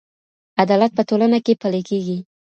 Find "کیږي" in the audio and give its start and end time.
1.89-2.17